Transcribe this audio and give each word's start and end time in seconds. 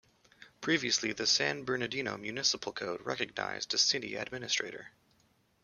Previously, 0.61 1.13
the 1.13 1.27
San 1.27 1.63
Bernardino 1.63 2.17
Municipal 2.17 2.73
Code 2.73 3.05
recognized 3.05 3.71
a 3.75 3.77
City 3.77 4.15
Administrator. 4.15 4.89